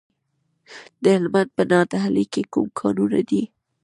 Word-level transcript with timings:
د 1.01 1.03
هلمند 1.15 1.49
په 1.57 1.63
نادعلي 1.71 2.25
کې 2.33 2.41
کوم 2.53 2.67
کانونه 2.79 3.19
دي؟ 3.29 3.43